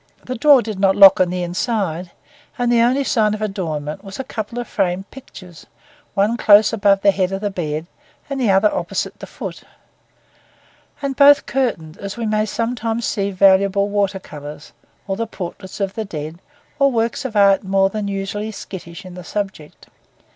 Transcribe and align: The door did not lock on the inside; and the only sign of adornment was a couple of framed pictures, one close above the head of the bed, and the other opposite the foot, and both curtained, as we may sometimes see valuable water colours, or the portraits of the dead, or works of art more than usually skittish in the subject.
The 0.25 0.33
door 0.33 0.63
did 0.63 0.79
not 0.79 0.95
lock 0.95 1.19
on 1.19 1.29
the 1.29 1.43
inside; 1.43 2.09
and 2.57 2.71
the 2.71 2.81
only 2.81 3.03
sign 3.03 3.35
of 3.35 3.41
adornment 3.43 4.03
was 4.03 4.19
a 4.19 4.23
couple 4.23 4.57
of 4.57 4.67
framed 4.67 5.11
pictures, 5.11 5.67
one 6.15 6.37
close 6.37 6.73
above 6.73 7.01
the 7.01 7.11
head 7.11 7.31
of 7.31 7.41
the 7.41 7.51
bed, 7.51 7.85
and 8.27 8.41
the 8.41 8.49
other 8.49 8.73
opposite 8.73 9.19
the 9.19 9.27
foot, 9.27 9.61
and 11.03 11.15
both 11.15 11.45
curtained, 11.45 11.99
as 11.99 12.17
we 12.17 12.25
may 12.25 12.47
sometimes 12.47 13.05
see 13.05 13.29
valuable 13.29 13.89
water 13.89 14.19
colours, 14.19 14.73
or 15.07 15.15
the 15.15 15.27
portraits 15.27 15.79
of 15.79 15.93
the 15.93 16.03
dead, 16.03 16.39
or 16.79 16.91
works 16.91 17.23
of 17.23 17.35
art 17.35 17.63
more 17.63 17.91
than 17.91 18.07
usually 18.07 18.49
skittish 18.49 19.05
in 19.05 19.13
the 19.13 19.23
subject. 19.23 19.85